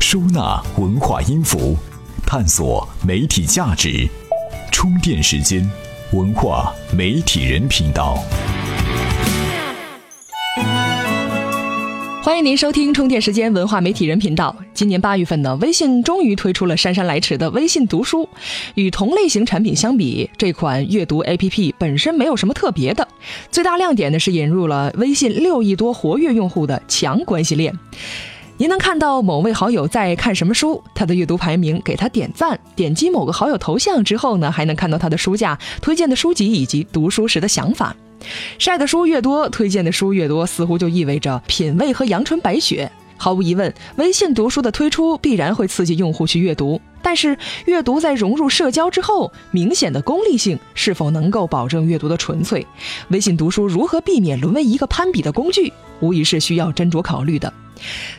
[0.00, 1.76] 收纳文化音符，
[2.24, 4.08] 探索媒体价值。
[4.70, 5.68] 充电时间，
[6.12, 8.16] 文化媒体人频道。
[12.22, 14.54] 欢迎您收听充电时间文化媒体人频道。
[14.72, 18.28] 今年八月份呢，微信终于推出了姗姗来迟的微信读书。
[18.76, 23.06] 与同类型产品相比，这款阅读 APP 本身没有什么特别的。
[23.50, 27.76] 最大亮点呢是引入了微信六亿多活跃用户的强关系链。
[28.60, 32.58] 您能看到某位好友在看什么书，他的阅读排名，给他点赞。
[32.74, 37.94] 点击某个好友头像之后呢，还能看到他的书架、推荐的书籍以及读书时的想法。
[38.58, 42.90] 晒的书越多，推荐的书越多，似乎就意味着品味和阳春白雪。
[43.16, 46.80] 毫无疑问，微信读书的推出必然会刺激用户去阅读。
[47.00, 52.66] 但是，阅读在融入社交之后，明显的功利性是否能够保证阅读的纯粹？
[53.10, 57.52] 微信读书如何避免沦为一个攀比的工具，无疑是需要斟酌考虑的。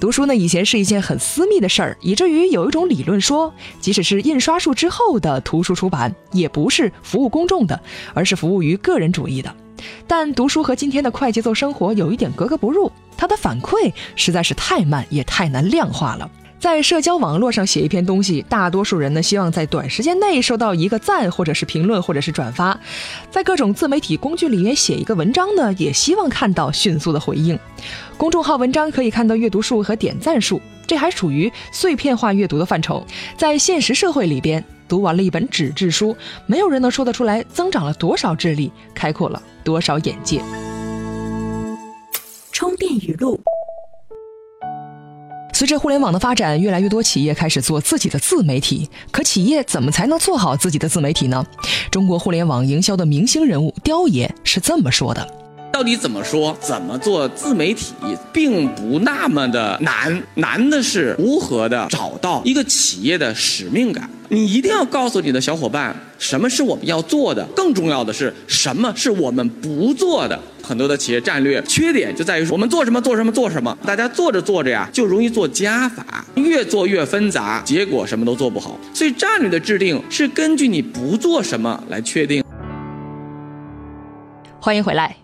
[0.00, 7.80] 读书呢，以前是一件很私密的事儿，以至于有一种理论说，即使是印刷术之后的图书出版，也不是服务公众的，
[8.12, 9.54] 而是服务于个人主义的。
[10.06, 16.30] 但读书和今天的快节奏生活有一点格格不入，它的反馈实在是太慢，也太难量化了。
[16.64, 22.74] 在社交网络上写一篇东西，大多数人呢希望在短时间内收到一个赞，或者是评论，或者是转发；
[23.30, 27.58] 在各种自媒体工具里面写一个文章呢，也希望看到迅速的回应。
[28.16, 33.04] 公众号文章可以看到阅读数和点赞数，这还属于碎片化阅读的范畴。
[33.36, 40.40] 在现实社会里边，读完了一本纸质书，没有人能说得出来增长了多少智力，开阔了多少眼界。
[42.52, 43.38] 充电语录。
[45.54, 48.90] 随着互联网的发展，越来越多企业开始做自己的自媒体。
[49.12, 51.46] 可企业怎么才能做好自己的自媒体呢？
[51.92, 55.24] 中国互联网营销的明星人物刁爷是这么说的
[55.74, 56.56] ：“到底怎么说？
[56.60, 57.94] 怎么做自媒体，
[58.32, 70.38] 并不那么的难，难的是如何的找到一个企业的使命感。”你一定要告诉你的小伙伴，什么是我们要做的，更重要的是什么是我们不做的。
[70.62, 78.78] 很多的企业战略缺点就在于，我们做什么做什么做什么，大家做着做着呀，就容易做加法，越做越纷杂，结果什么都做不好。
[78.94, 82.43] 所以战略的制定是根据你不做什么来确定。
[84.64, 85.14] 欢迎回来。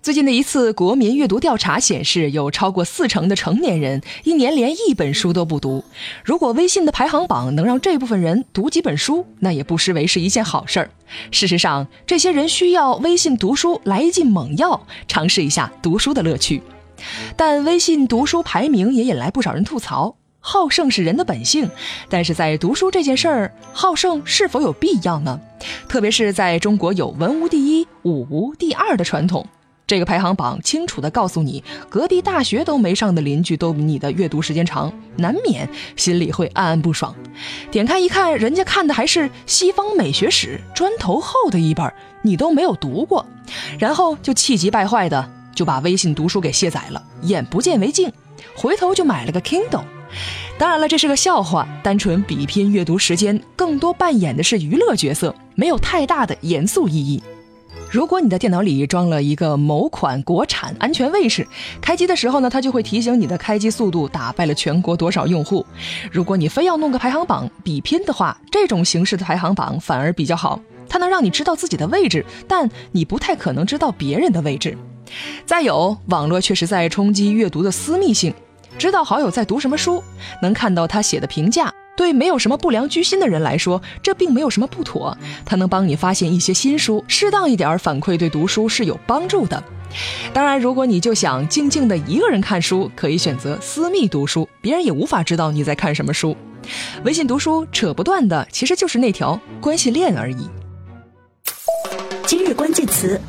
[0.00, 5.84] 最近的一次国民阅读调查显示，有超过四成的成年人一年连一本书都不读。
[6.24, 10.90] 如果微信的排行榜能让这部分人读几本书，那也不失为是一件好事儿。
[11.30, 16.62] 事实上，这些人需要微信读书来一剂猛药，尝试一下读书的乐趣。
[17.36, 20.16] 但微信读书排名也引来不少人吐槽。
[20.48, 21.68] 好胜是人的本性，
[22.08, 25.40] 但是在读书这件事儿，好胜是否有必要呢？
[25.88, 29.44] 特别是在中国有文无第一、武无第二的传统，
[29.88, 37.12] 这个排行榜清楚地告诉你，隔壁大学都没上的邻居都比你的阅读时间长，难免心里会暗暗不爽。
[37.72, 41.92] 点开一看，人家看的还是西方美学史砖头厚的一本，
[42.22, 43.26] 你都没有读过，
[43.80, 48.12] 然后就气急败坏的就把微信读书给卸载了，眼不见为净，
[48.56, 49.82] 回头就买了个 Kindle。
[50.58, 51.68] 当然了，这是个笑话。
[51.82, 57.22] 单纯比拼阅读时间，更多扮演的是娱乐角色，没有太大的严肃意义。
[57.88, 61.46] 如果你的电脑里装了一个某款国产安全卫士，
[61.80, 65.64] 开机的时候呢，它就会提醒你的开机速度打败了全国多少用户。
[66.10, 74.76] 如果你非要弄个排行榜比拼的话，这种形式的排行榜反而比较好，它能让你知道自己的位置，但你不太可能知道别人的位置。
[75.44, 78.34] 再有，网络确实在冲击阅读的私密性。
[78.78, 80.02] 知道好友在读什么书，
[80.42, 85.16] 能看到他写的评价，对没有什么不良居心的人来说，这并没有什么不妥。
[85.44, 89.62] 他能帮你发现一些新书，适当一点反馈对读书是有帮助的。
[90.32, 96.36] 当然，如果你就想静静的一个人看书，可以选择私密读书，别人也无法知道你在看什么书。
[97.04, 100.50] 微信读书扯不断的，其实就是那条关系链而已。
[102.26, 103.20] 今日关键词，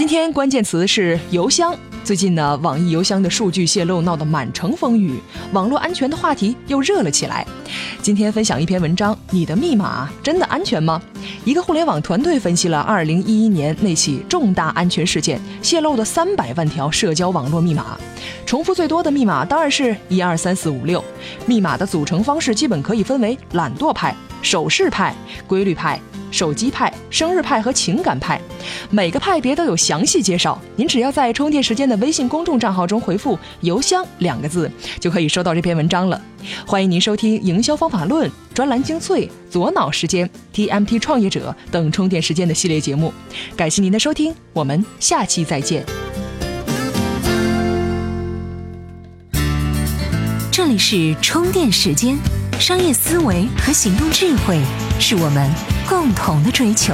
[0.00, 1.76] 今天关键词是邮箱。
[2.02, 5.20] 最近呢，网易邮箱的数据泄露闹得满城风雨，
[5.52, 7.46] 网络安全的话题又热了起来。
[8.00, 11.02] 今天分享一篇文章：你的密码真的安全吗？
[11.44, 17.98] 一个互联网团队分析了2011年那起重大安全事件泄露的300万条社交网络密码，
[18.46, 21.04] 重复最多的密码当然是一二三四五六。
[21.44, 25.14] 密码的组成方式基本可以分为懒惰派、手势派、
[25.46, 26.00] 规律派。
[26.32, 28.40] 手机派、生日派和情感派，
[28.90, 30.60] 每个派别都有详细介绍。
[30.76, 36.20] 您只要在充电时间的微信公众账号中回复“邮箱”两个字，就可以收到这篇文章了。
[36.66, 43.12] 欢迎您收听《营销方法论》专栏精粹、左脑时间、TMT 创业者等充电时间的系列节目。
[43.56, 45.84] 感谢您的收听，我们下期再见。
[50.50, 52.18] 这里是充电时间，
[52.58, 54.60] 商业思维和行动智慧
[54.98, 55.50] 是我们
[55.88, 56.92] 共同的追求。